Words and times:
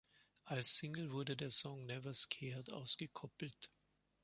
Als 0.45 0.77
Single 0.77 1.11
wurde 1.11 1.37
der 1.37 1.51
Song 1.51 1.85
"Never 1.85 2.11
Scared" 2.15 2.71
ausgekoppelt. 2.71 3.69